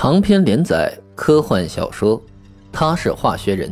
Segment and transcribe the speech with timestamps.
[0.00, 2.16] 长篇连载科幻小说
[2.70, 3.68] 《他是化学人》，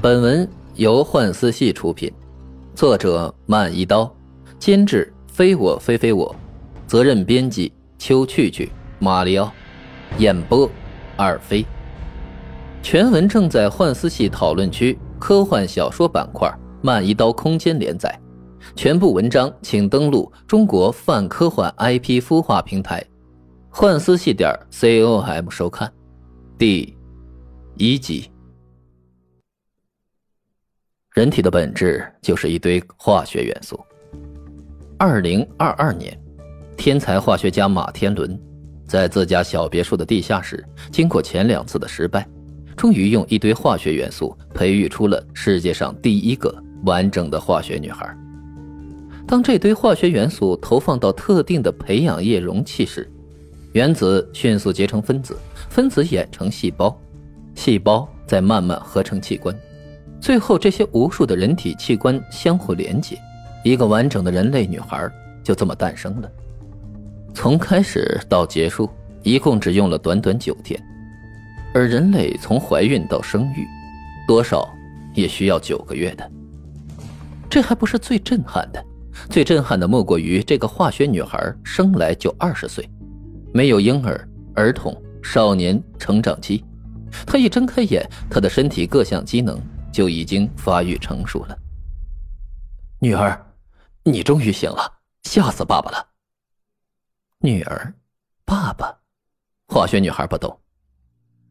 [0.00, 2.08] 本文由幻思系出品，
[2.72, 4.08] 作者慢一刀，
[4.60, 6.32] 监制非我非非我，
[6.86, 8.70] 责任编辑秋去去、
[9.00, 9.50] 马里奥，
[10.18, 10.70] 演播
[11.16, 11.66] 二飞。
[12.80, 16.48] 全文正在幻思系讨论区科幻小说板块
[16.80, 18.16] 慢一刀空间连载，
[18.76, 23.04] 全部文章请登录中国泛科幻 IP 孵化平台。
[23.70, 25.92] 幻思系点 com 收看，
[26.56, 26.96] 第
[27.76, 28.28] 一集。
[31.12, 33.78] 人体的本质就是一堆化学元素。
[34.98, 36.18] 二零二二年，
[36.76, 38.36] 天才化学家马天伦
[38.84, 42.26] 在自家小别墅的地下室，经过前两次的失败，
[42.76, 46.52] 终于用一堆化学元素培育出了世界上第一个
[46.84, 48.12] 完整的化学女孩。
[49.26, 53.08] 当这堆化学元素投放到特定的培养液容器时，
[53.72, 55.36] 原子迅速结成分子，
[55.68, 56.98] 分子演成细胞，
[57.54, 59.54] 细胞再慢慢合成器官，
[60.20, 63.18] 最后这些无数的人体器官相互连接，
[63.62, 65.10] 一个完整的人类女孩
[65.44, 66.30] 就这么诞生了。
[67.34, 68.88] 从开始到结束，
[69.22, 70.82] 一共只用了短短九天，
[71.74, 73.66] 而人类从怀孕到生育，
[74.26, 74.66] 多少
[75.14, 76.28] 也需要九个月的。
[77.50, 78.82] 这还不是最震撼的，
[79.28, 82.88] 最震撼的莫过于这个化学女孩生来就二十岁。
[83.52, 86.64] 没有婴儿、儿童、少年成长期，
[87.26, 89.60] 他一睁开眼，他的身体各项机能
[89.92, 91.58] 就已经发育成熟了。
[93.00, 93.40] 女儿，
[94.04, 96.06] 你终于醒了，吓死爸爸了。
[97.40, 97.94] 女儿，
[98.44, 98.96] 爸爸，
[99.68, 100.58] 化学女孩不懂。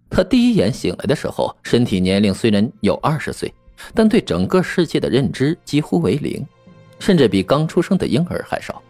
[0.10, 3.54] 她第一眼醒来的时候，身体年龄虽然有二十岁，
[3.94, 6.46] 但对整个世界的认知几乎为零，
[7.00, 8.82] 甚至比刚出生的婴儿还少。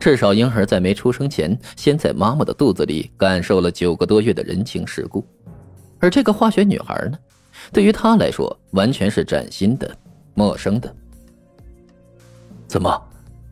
[0.00, 5.26] 至少婴儿在没出生前，先在妈妈的肚子里感受了九个多月的人情世故，
[5.98, 7.18] 而这个化学女孩呢，
[7.72, 9.90] 对于她来说完全是崭新的、
[10.34, 10.94] 陌生的。
[12.68, 13.02] 怎么，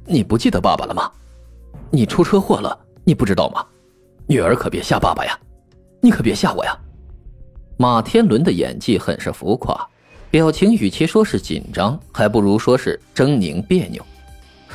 [0.05, 1.11] 你不记得爸爸了吗？
[1.91, 3.65] 你出车祸了，你不知道吗？
[4.28, 5.39] 女儿可别吓爸爸呀，
[6.01, 6.77] 你可别吓我呀！
[7.77, 9.89] 马天伦的演技很是浮夸，
[10.31, 14.05] 表情与其说是紧张，还不如说是狰狞别扭。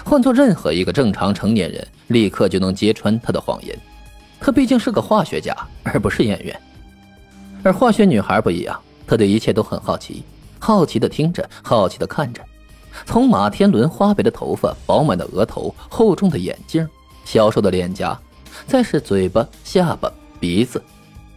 [0.04, 3.78] 换做任何一个正常成年人，立刻就能揭穿他的谎言。
[4.40, 6.60] 他毕竟是个化学家， 而不是演员。
[7.64, 10.24] 而化学女孩不一样，她对一切都很好奇，
[10.60, 12.42] 好奇的听着，好奇的看着。
[13.06, 16.88] 从马天伦花白的头发、饱满的额头、厚重的眼镜、
[17.24, 18.20] 消瘦的脸颊，
[18.66, 20.82] 再是嘴巴、下巴、鼻子，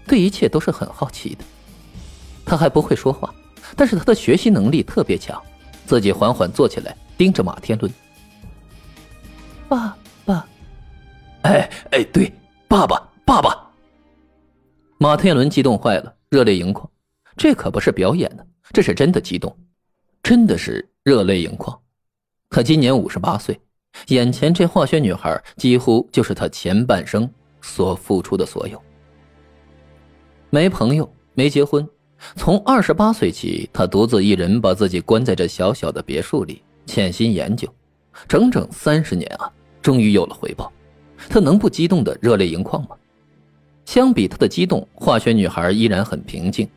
[0.07, 1.45] 对一切都是很好奇的。
[2.45, 3.33] 他还不会说话，
[3.77, 5.41] 但是他的学习能力特别强。
[5.87, 7.93] 自己缓缓坐起来，盯着马天伦。
[9.69, 10.47] 爸爸，
[11.43, 12.33] 哎哎，对，
[12.69, 13.71] 爸爸，爸爸。
[14.99, 16.89] 马天伦激动坏了，热泪盈眶。
[17.37, 19.55] 这可不是表演的，这是真的激动，
[20.23, 21.79] 真的是热泪盈眶。
[22.51, 23.59] 他今年五十八岁，
[24.09, 27.29] 眼前这化学女孩几乎就是他前半生
[27.61, 28.81] 所付出的所有。
[30.51, 31.87] 没朋友，没结婚，
[32.37, 37.69] 从二十八岁起，他独自一人把自己关在这小小的别墅里，潜心研究。
[38.29, 39.51] 整整三十年啊，
[39.83, 40.73] 终于有了回报，
[41.29, 42.91] 他能不激动的热泪盈眶吗？
[43.85, 46.69] 相比他的激动，化学女孩依然很平静，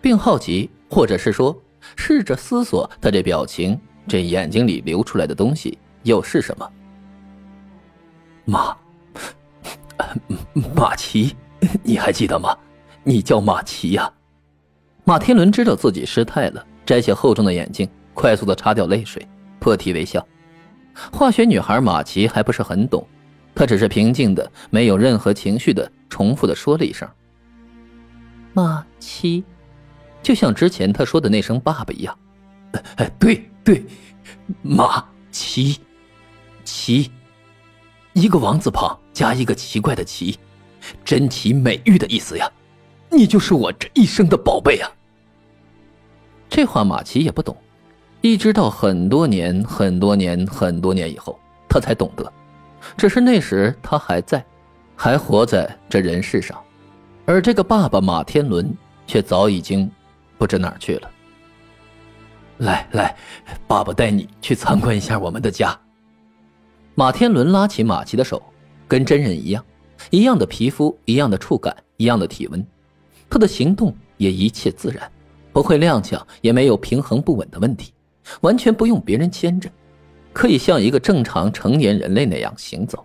[0.00, 1.56] 并好奇，或者是说，
[1.96, 6.70] 试着思索他这表情、这眼睛里流出来的东西又是什么？
[8.46, 8.76] 马，
[10.74, 11.36] 马奇，
[11.82, 12.56] 你还记得吗？
[13.04, 14.10] 你叫马奇呀。
[15.04, 19.26] 马天伦知道自己失态了，摘下厚重的眼镜，快速的擦掉泪水，
[19.58, 20.26] 破涕为笑。
[21.12, 23.06] 化学女孩马奇还不是很懂，
[23.54, 27.08] 她只是平静的、没有任何情绪的重复的说了一声
[28.54, 29.44] “马奇”，
[30.22, 32.18] 就像之前他说的那声“爸爸”一样。
[32.96, 33.84] 哎，对对，
[34.62, 35.78] 马奇，
[36.64, 37.10] 奇，
[38.12, 40.38] 一个王字旁加一个奇怪的奇，
[41.04, 42.50] 珍奇美玉的意思呀。
[43.10, 44.90] 你就是我这一生的宝贝啊。
[46.48, 47.56] 这话马奇也不懂。
[48.20, 51.38] 一直到很多年、很多年、很多年以后，
[51.68, 52.32] 他才懂得，
[52.96, 54.44] 只是那时他还在，
[54.96, 56.60] 还活在这人世上，
[57.26, 58.74] 而这个爸爸马天伦
[59.06, 59.88] 却早已经
[60.36, 61.10] 不知哪儿去了。
[62.58, 63.16] 来来，
[63.68, 65.78] 爸爸带你去参观一下我们的家。
[66.96, 68.42] 马天伦拉起马奇的手，
[68.88, 69.64] 跟真人一样，
[70.10, 72.66] 一样的皮肤，一样的触感，一样的体温，
[73.30, 75.08] 他的行动也一切自然，
[75.52, 77.92] 不会踉跄，也没有平衡不稳的问题。
[78.40, 79.70] 完全不用别人牵着，
[80.32, 83.04] 可以像一个正常成年人类那样行走。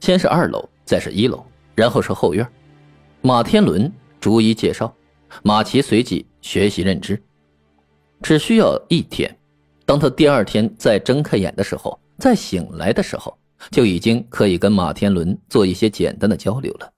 [0.00, 1.44] 先是二楼，再是一楼，
[1.74, 2.46] 然后是后院。
[3.22, 4.94] 马天伦逐一介绍，
[5.42, 7.20] 马奇随即学习认知。
[8.22, 9.36] 只需要一天，
[9.84, 13.36] 当他第二天再睁开眼的时候，再醒来的时候，
[13.70, 16.92] 就已经可以跟马天伦做一些简单的交流了。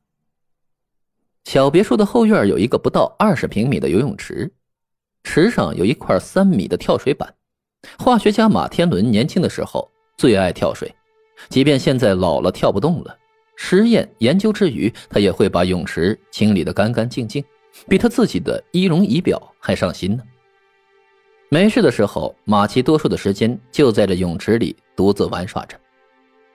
[1.45, 4.53] 小别墅的后院有一个不到二十平米的游泳池，
[5.25, 7.33] 池上有一块三米的跳水板。
[7.99, 10.93] 化学家马天伦年轻的时候最爱跳水，
[11.49, 13.17] 即便现在老了跳不动了，
[13.57, 17.45] 实验研究之余，他也会把泳池清理得干干净净，
[17.89, 20.23] 比他自己的仪容仪表还上心呢。
[21.51, 25.79] 没事的时候，马奇多数的时间就在这泳池里独自玩耍着。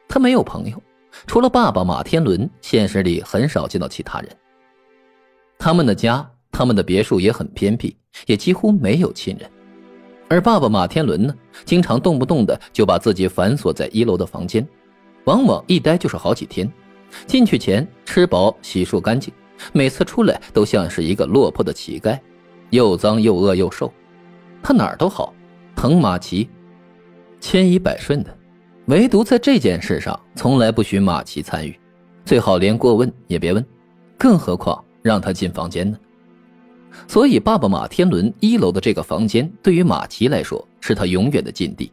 [0.07, 0.79] 他没有朋友，
[1.25, 4.29] 除了爸爸马天伦，现实里很少见到其他人。
[5.57, 7.97] 他们的家，他们的别墅也很偏僻，
[8.27, 9.49] 也几乎没有亲人。
[10.29, 11.35] 而爸爸马天伦呢，
[11.65, 14.65] 经常动不动的就把自己反锁在一楼的房间，
[15.25, 16.71] 往往一待就是好几天。
[17.25, 19.33] 进去前吃饱洗漱干净，
[19.73, 22.19] 每次出来都像是一个落魄的乞丐，
[22.69, 23.91] 又脏又饿又瘦。
[24.61, 25.33] 他哪儿都好，
[25.75, 26.47] 疼马奇，
[27.39, 28.37] 千依百顺的，
[28.85, 31.77] 唯独在这件事上从来不许马奇参与，
[32.23, 33.65] 最好连过问也别问，
[34.19, 34.83] 更何况。
[35.03, 35.97] 让他进房间呢，
[37.07, 41.91] 所以爸爸马天伦一楼的这个房间对于马奇来说是他永远的禁地，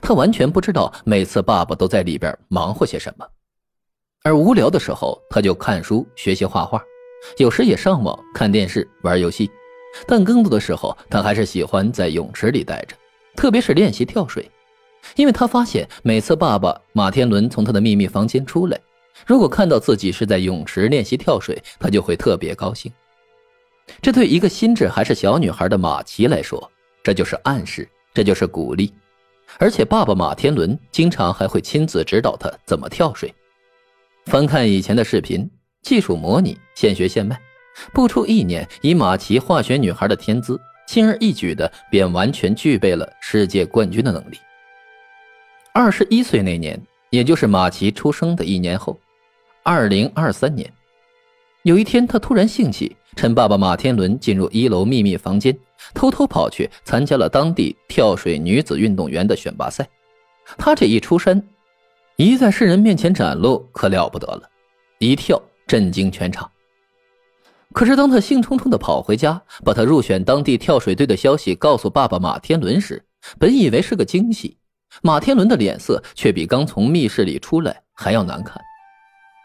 [0.00, 3.26] 他完全不知道每次爸爸都在里边忙活些什么，
[4.24, 6.82] 而无聊的时候他就看书学习画画，
[7.38, 9.50] 有时也上网看电视玩游戏，
[10.06, 12.96] 但更多的时候他还是喜欢在泳池里待着，
[13.36, 14.50] 特别是练习跳水，
[15.16, 18.78] 因为他发现每次爸爸马天伦从他的秘密房间出来。
[19.26, 22.92] 如果看到自己是在泳池练习跳水，他就会特别高兴。
[24.00, 26.70] 这对一个心智还是小女孩的马奇来说，
[27.02, 28.92] 这就是暗示，这就是鼓励。
[29.58, 33.32] 而且爸爸马天伦经常还会亲自指导她怎么跳水。
[34.26, 35.50] 翻看以前的视频，
[35.82, 37.40] 技术模拟，现学现卖，
[37.94, 44.38] 不出一年，以马奇化学女孩的天资，轻而易举的便完全具备了世界冠军的能力。
[45.72, 48.98] 二十一岁那年，也就是马奇出生的一年后。
[49.62, 50.70] 二零二三年，
[51.62, 55.56] 有一天，他突然兴起，趁爸爸马天伦进入一楼秘密房间，
[55.92, 59.86] 偷偷跑去参加了当地跳水女子运动员的选拔赛。
[60.56, 61.42] 他这一出山，
[62.16, 64.42] 一在世人面前展露，可了不得了，
[64.98, 66.50] 一跳震惊全场。
[67.74, 73.04] 可是，当他兴冲冲的跑回家，把他入选当地跳水队的消息告诉爸爸马天伦时，
[73.38, 74.56] 本以为是个惊喜，
[75.02, 78.58] 马天伦的脸色却比刚从密室里出来还要难看。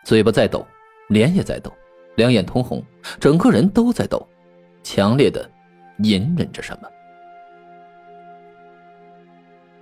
[0.05, 0.65] 嘴巴在抖，
[1.09, 1.71] 脸也在抖，
[2.15, 2.83] 两眼通红，
[3.19, 4.27] 整个人都在抖，
[4.83, 5.49] 强烈的
[5.99, 6.87] 隐忍着什么。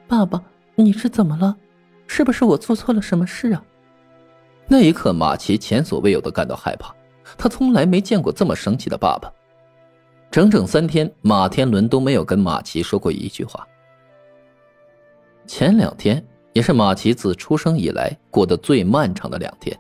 [0.08, 0.42] 爸爸，
[0.76, 1.56] 你是怎么了？
[2.08, 3.64] 是不是我做错了什么事啊？
[4.68, 6.94] 那一刻，马奇前所未有的感到害怕，
[7.38, 9.32] 他从来没见过这么生气的爸爸。
[10.30, 13.68] 整整三天，马天伦都没有跟马奇说过一句话。
[15.46, 19.78] 前两天也是马奇自出生以来过得最漫长的两天。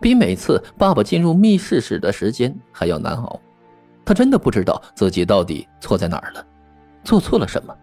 [0.00, 3.40] 比每次爸爸进入密室时的时间还要难熬，
[4.04, 6.46] 他真的不知道自己到底错在哪儿了，
[7.04, 7.76] 做错了什么。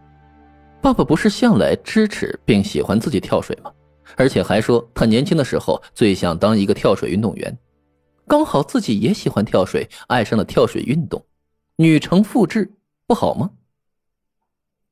[0.82, 3.72] 爸爸不是向来支持并喜欢自己跳水吗？
[4.18, 7.58] 而且还说他年轻的时候最想当一个跳水运动员，
[8.28, 11.26] 刚好自己也喜欢跳水，爱上了跳水运动，
[11.78, 12.72] 女成复制
[13.08, 13.50] 不好吗？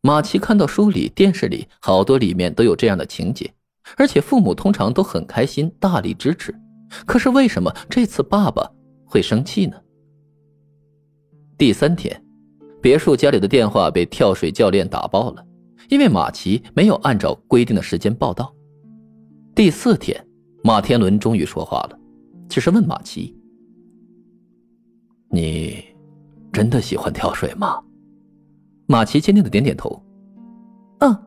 [0.02, 3.54] 马奇看到书里、电视里好多里面都有这样的情节，
[3.96, 6.54] 而且父母通常都很开心，大力支持。
[7.06, 8.70] 可是为什么这次爸爸
[9.06, 9.76] 会生气呢？
[11.58, 12.24] 第三天，
[12.82, 15.46] 别墅家里的电话被跳水教练打爆了，
[15.90, 18.54] 因为马奇没有按照规定的时间报到。
[19.56, 20.28] 第四天，
[20.64, 22.00] 马天伦终于说话了，
[22.50, 23.36] 只是问马奇
[25.30, 25.84] ：“你
[26.52, 27.82] 真的喜欢跳水吗？”
[28.88, 30.04] 马奇坚定的点点头
[31.00, 31.18] ：“嗯。”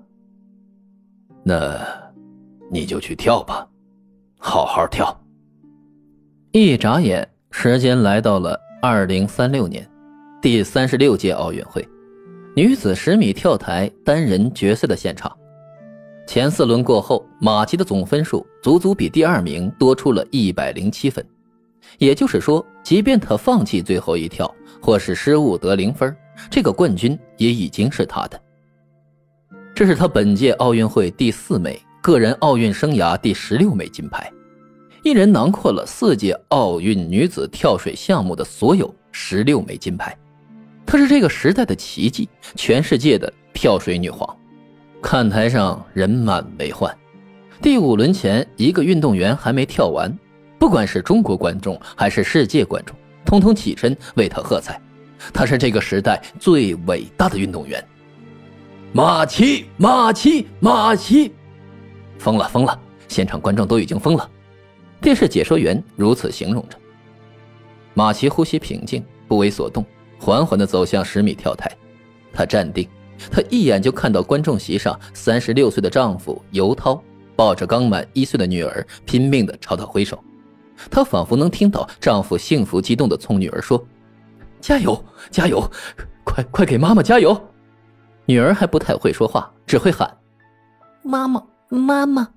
[1.48, 1.78] 那
[2.70, 3.68] 你就去跳吧，
[4.38, 5.16] 好好跳。
[6.58, 9.86] 一眨眼，时间来到了二零三六年，
[10.40, 11.86] 第三十六届奥运会
[12.54, 15.30] 女子十米跳台单人决赛的现场。
[16.26, 21.22] 前四轮过后，马奇的总分数足足比第二名多出了一百零七分，
[21.98, 26.16] 也就是说，即便他放弃最后一跳，或是失误得零分，
[26.48, 28.42] 这个冠军也已经是他的。
[29.74, 34.32] 这是他本届奥运会第四枚，个人奥运生涯第十六枚金牌。
[35.06, 40.18] 一人囊括了四届奥运女子跳水项目的所有十六枚金牌，
[40.84, 44.28] 她是这个时代的奇迹，全世界的跳水女皇。
[45.00, 46.92] 看台上人满为患，
[47.62, 50.12] 第五轮前一个运动员还没跳完，
[50.58, 54.76] 不管是中国观众还是世界观众，通通起身为他喝彩。
[55.32, 57.80] 她是这个时代最伟大的运动员。
[58.92, 61.30] 马奇，马奇，马奇！
[62.18, 62.76] 疯了，疯了！
[63.06, 64.28] 现场观众都已经疯了。
[65.00, 66.78] 电视解说员如此形容着。
[67.94, 69.84] 马奇呼吸平静，不为所动，
[70.18, 71.70] 缓缓地走向十米跳台。
[72.32, 72.88] 他站定，
[73.30, 77.02] 他一眼就看到观众席上三十六岁的丈夫尤涛
[77.34, 80.22] 抱着刚满一岁的女儿，拼命地朝他挥手。
[80.90, 83.82] 她仿佛能听到丈夫幸福激动地冲女儿说
[84.60, 85.66] ：“加油，加油，
[86.22, 87.34] 快快给妈妈加油！”
[88.26, 90.18] 女儿还不太会说话，只会喊
[91.02, 92.28] ：“妈妈，妈妈。”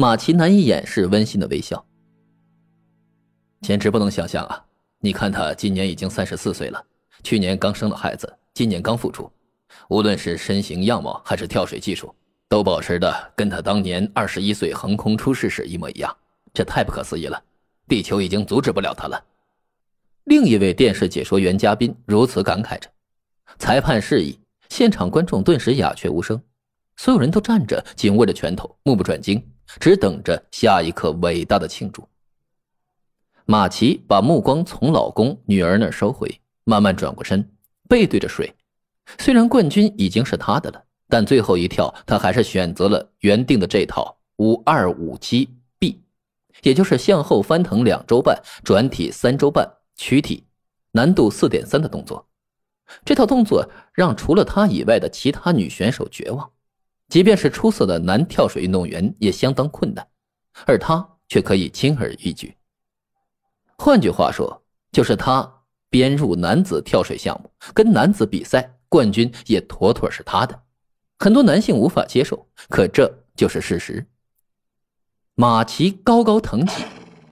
[0.00, 1.84] 马奇难以掩饰温馨的微笑。
[3.60, 4.64] 简直不能想象啊！
[5.00, 6.82] 你看他今年已经三十四岁了，
[7.22, 9.30] 去年刚生了孩子，今年刚复出，
[9.90, 12.14] 无论是身形样貌还是跳水技术，
[12.48, 16.16] 都保持的跟他当年二十一岁横空出世时一模一样，
[16.54, 17.38] 这太不可思议了！
[17.86, 19.22] 地球已经阻止不了他了。
[20.24, 22.88] 另一位电视解说员嘉宾如此感慨着。
[23.58, 24.38] 裁判示意，
[24.70, 26.42] 现场观众顿时鸦雀无声，
[26.96, 29.46] 所有人都站着，紧握着拳头，目不转睛，
[29.78, 32.08] 只等着下一刻伟大的庆祝。
[33.44, 37.48] 马奇把目光从老公、女儿那儿收回，慢慢转过身，
[37.88, 38.54] 背对着水。
[39.18, 45.48] 虽然冠军已经是他的了，但最后一跳他还是选择了原定的这套五二五七
[45.78, 46.00] B，
[46.62, 50.46] 也就是向后翻腾两周半、转体三周半、躯体，
[50.92, 52.28] 难度四点三的动作。
[53.04, 56.50] 这套动作让除了他以外的其他女选手绝望，
[57.10, 60.06] 即便是出色的男跳水运动员也相当困难，
[60.64, 62.56] 而他却可以轻而易举。
[63.76, 64.62] 换句话说，
[64.92, 65.52] 就是他
[65.90, 70.62] 编入男子跳水项目，跟男子比赛，冠军也妥妥是他的。
[71.18, 74.06] 很多男性无法接受，可这就是事实。
[75.34, 76.84] 马奇高高腾起，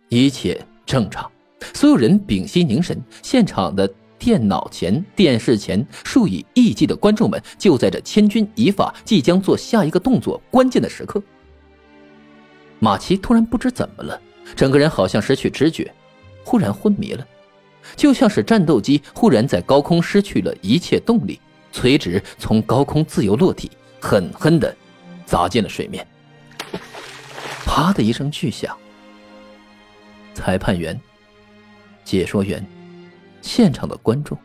[0.08, 1.30] 一切正常，
[1.72, 3.88] 所有人屏息凝神，现场的
[4.18, 11.22] 电脑前、电视前数以亿计的观众们，就在这千钧一发即将做下一个动作关键的时刻，
[12.80, 14.20] 马奇突然不知怎么了，
[14.56, 15.92] 整个人好像失去知觉。
[16.44, 17.26] 忽然昏迷了，
[17.94, 21.38] 就像是战斗机忽然在高空失去了一切动力，
[21.72, 23.70] 垂直从高空自由落体，
[24.00, 24.74] 狠狠地
[25.26, 26.06] 砸进了水面。
[27.66, 28.74] 啪的一声巨响，
[30.32, 30.98] 裁判员、
[32.02, 32.64] 解说员、
[33.40, 34.36] 现场的观众、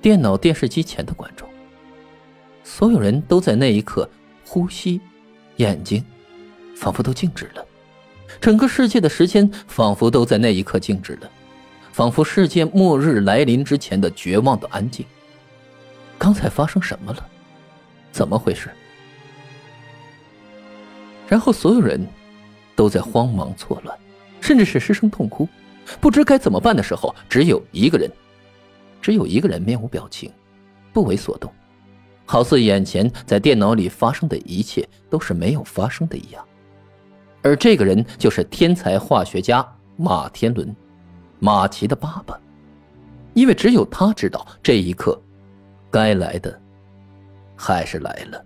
[0.00, 1.48] 电脑电视机前的观众，
[2.64, 4.08] 所有人都在那一刻
[4.44, 5.00] 呼吸，
[5.56, 6.04] 眼睛
[6.76, 7.64] 仿佛都静止了。
[8.40, 11.30] 整个世界的时间仿佛都在那一刻静止了，
[11.92, 15.04] 仿佛世界末日来临之前的绝望的安静。
[16.16, 17.26] 刚才发生什么了？
[18.12, 18.70] 怎么回事？
[21.28, 22.04] 然后所有人
[22.74, 23.96] 都在慌忙错乱，
[24.40, 25.48] 甚至是失声痛哭，
[26.00, 28.10] 不知该怎么办的时候，只有一个人，
[29.00, 30.30] 只有一个人面无表情，
[30.92, 31.52] 不为所动，
[32.24, 36.46] 好似眼前在电脑里发生的一切都是没有发生的一样。
[37.42, 40.74] 而这个人就是天才化学家马天伦，
[41.38, 42.38] 马奇的爸爸，
[43.34, 45.20] 因为只有他知道这一刻，
[45.90, 46.60] 该来的
[47.56, 48.44] 还是来了。